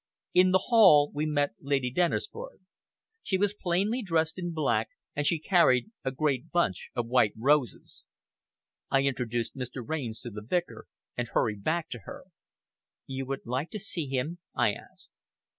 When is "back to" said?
11.63-11.99